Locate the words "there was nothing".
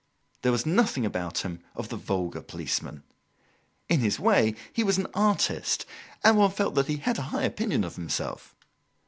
0.41-1.05